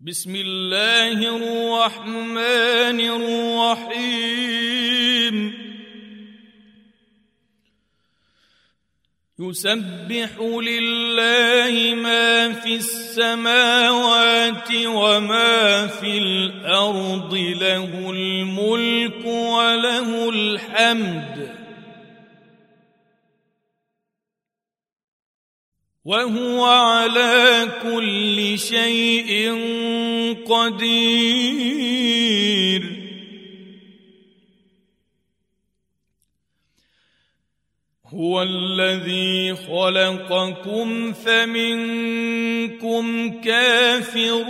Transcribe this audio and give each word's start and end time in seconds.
بسم 0.00 0.36
الله 0.36 1.36
الرحمن 1.36 3.00
الرحيم. 3.80 4.56
يسبح 9.40 10.30
لله 10.40 11.94
ما 11.94 12.52
في 12.52 12.74
السماوات 12.76 14.68
وما 14.86 15.86
في 15.86 16.18
الأرض 16.18 17.34
له 17.34 18.10
الملك 18.10 19.24
وله 19.24 20.28
الحمد. 20.28 21.35
وهو 26.06 26.64
على 26.64 27.68
كل 27.82 28.58
شيء 28.58 29.54
قدير. 30.46 31.96
هو 38.06 38.42
الذي 38.42 39.54
خلقكم 39.54 41.12
فمنكم 41.12 43.04
كافر 43.40 44.44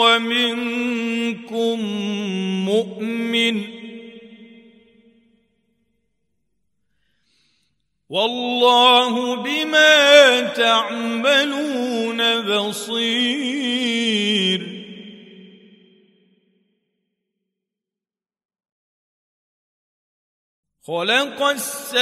ومنكم 0.00 1.80
مؤمن. 2.64 3.77
والله 8.10 9.36
بما 9.36 10.40
تعملون 10.40 12.40
بصير. 12.40 13.68
خلق 20.86 21.42
السماوات 21.42 21.92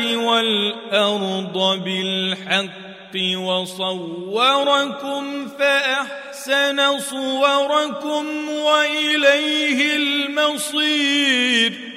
والأرض 0.00 1.84
بالحق 1.84 3.16
وصوركم 3.36 5.48
فأحسن 5.48 6.98
صوركم 6.98 8.48
وإليه 8.48 9.96
المصير. 9.96 11.95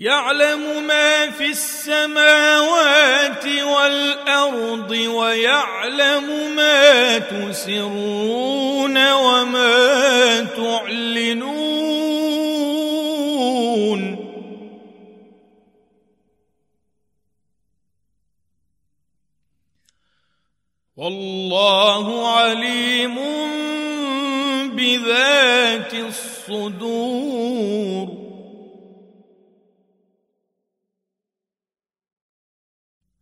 يعلم 0.00 0.86
ما 0.86 1.30
في 1.30 1.46
السماوات 1.50 3.46
والأرض 3.46 4.90
ويعلم 4.90 6.56
ما 6.56 7.18
تسرون 7.18 9.12
وما 9.12 10.40
تعلنون. 10.56 11.60
والله 20.96 22.28
عليم 22.36 23.16
بذات 24.76 25.94
الصدور. 25.94 27.39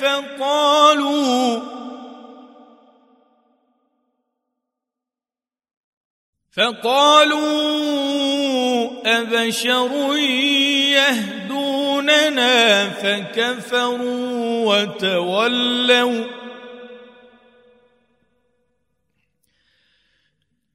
فقالوا 0.00 1.60
فقالوا 6.56 7.96
أبشر 9.06 10.16
يهدوننا 10.96 12.54
فكفروا 12.90 14.74
وتولوا 14.74 16.24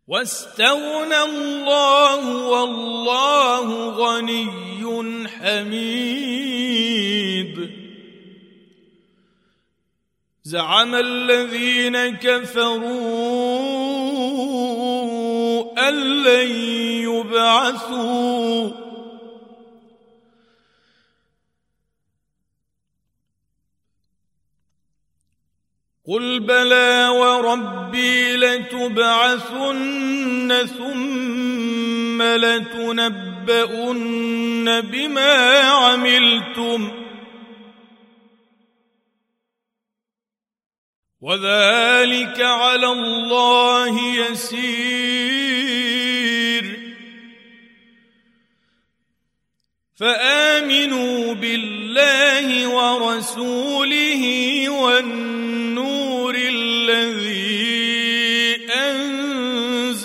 واستغنى 0.08 1.22
الله 1.22 2.47
والله 2.47 3.90
غني 3.90 5.28
حميد 5.28 6.41
زعم 10.44 10.96
الذين 10.96 12.18
كفروا 12.18 12.81
أن 15.90 16.24
لن 16.24 16.50
يبعثوا. 17.06 18.72
قل 26.07 26.40
بلى 26.40 27.08
وربي 27.08 28.35
لتبعثن 28.35 29.88
ثم 30.78 32.22
لتنبؤن 32.22 33.52
بما 34.81 35.59
عملتم 35.59 37.00
وذلك 41.22 42.42
على 42.42 42.88
الله 42.88 44.00
يسير. 44.16 44.62
فآمنوا 50.00 51.34
بالله 51.34 52.68
ورسوله 52.68 54.24
والنور 54.70 56.36
الذي 56.36 57.72
أنزلنا. 58.76 60.02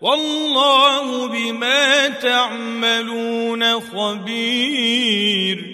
والله 0.00 1.26
بما 1.26 2.08
تعملون 2.08 3.80
خبير. 3.80 5.73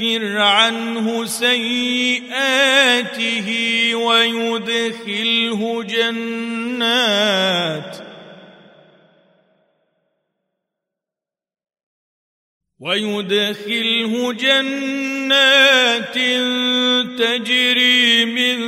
يكفر 0.00 0.38
عنه 0.38 1.24
سيئاته 1.24 2.28
ويدخله 3.94 5.82
جنات. 5.82 7.32
ويدخله 12.80 14.32
جنات 14.32 16.14
تجري 17.18 18.24
من 18.24 18.58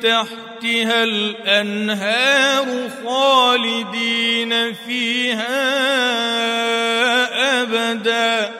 تحتها 0.00 1.04
الأنهار 1.04 2.90
خالدين 3.04 4.74
فيها 4.74 5.60
أبدا. 7.62 8.59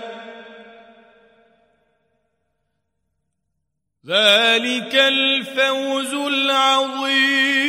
ذلك 4.06 4.94
الفوز 4.94 6.14
العظيم. 6.14 7.60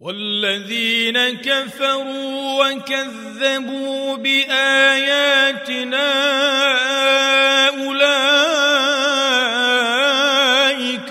والذين 0.00 1.18
كفروا 1.30 2.64
وكذبوا 2.64 4.16
بآياتنا 4.16 6.12
أولئك 7.68 8.34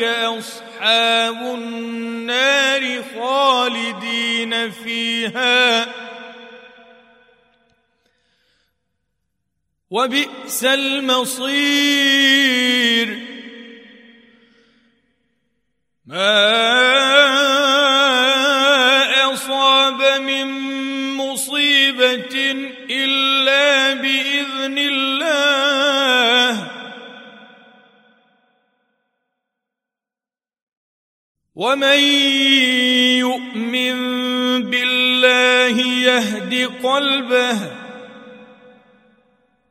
أصحاب 0.04 1.42
النار 1.42 3.04
خالدين 3.16 4.72
فيها. 4.72 5.93
وبئس 10.04 10.64
المصير. 10.64 11.54
ما 16.06 16.44
أصاب 19.34 20.22
من 20.22 20.48
مصيبة 21.18 22.36
إلا 22.90 23.94
بإذن 23.94 24.78
الله. 24.78 26.72
ومن 31.56 32.00
يؤمن 33.24 33.96
بالله 34.70 35.76
يهد 35.82 36.72
قلبه 36.84 37.83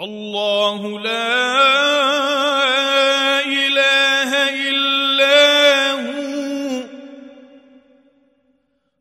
الله 0.00 1.00
لا 1.00 1.40
إله 3.44 4.30
إلا 4.68 5.92
هو. 5.92 6.82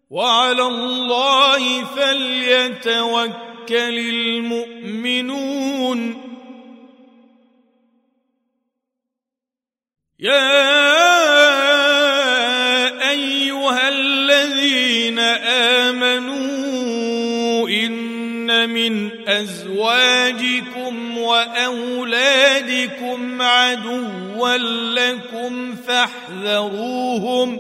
وعلى 0.10 0.64
الله 0.64 1.86
فليتوكل 1.86 3.34
المؤمنون. 4.10 6.00
يا 10.20 10.60
أيها 13.10 13.90
الذين 13.90 15.20
آمنوا 15.90 16.40
إن 17.70 18.70
من 18.70 19.28
أزواجكم 19.30 20.49
واولادكم 21.68 23.42
عدوا 23.42 24.58
لكم 24.94 25.76
فاحذروهم 25.76 27.60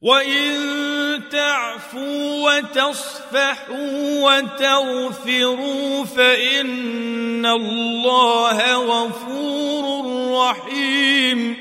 وإن 0.00 1.28
تعفوا 1.30 2.58
وتصفحوا 2.58 4.22
وتغفروا 4.22 6.04
فإن 6.04 7.46
الله 7.46 8.74
غفور 8.74 9.84
رحيم 10.32 11.56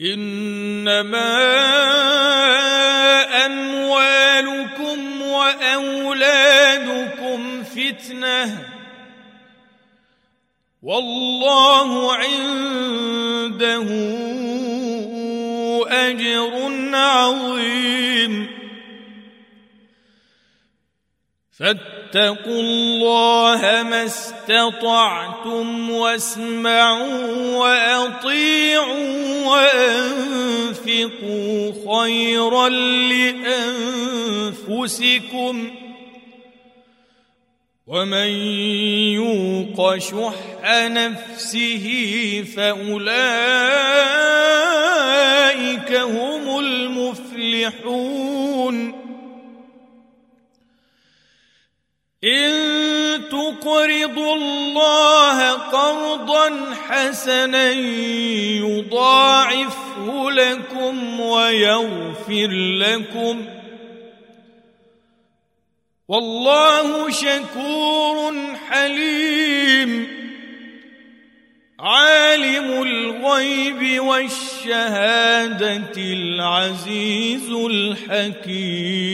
إنما 0.00 1.34
فتنة. 7.74 8.68
والله 10.82 12.12
عنده 12.12 13.88
أجر 15.88 16.52
عظيم. 16.96 18.46
فاتقوا 21.58 22.60
الله 22.60 23.82
ما 23.82 24.04
استطعتم 24.04 25.90
واسمعوا 25.90 27.56
وأطيعوا 27.56 29.46
وأنفقوا 29.46 30.82
خيرا 31.98 32.68
لأنفسكم. 34.68 35.83
ومن 37.86 38.28
يوق 39.20 39.98
شح 39.98 40.34
نفسه 40.88 41.86
فأولئك 42.56 43.12
هم 45.92 46.58
المفلحون. 46.58 48.24
إن 52.24 52.74
تقرضوا 53.28 54.34
الله 54.34 55.50
قرضا 55.52 56.74
حسنا 56.88 57.70
يضاعفه 58.64 60.30
لكم 60.30 61.20
ويغفر 61.20 62.48
لكم 62.80 63.53
والله 66.08 67.10
شكور 67.10 68.34
حليم. 68.70 70.06
عالم 71.80 72.82
الغيب 72.82 74.00
والشهادة 74.00 75.92
العزيز 75.96 77.50
الحكيم. 77.50 79.04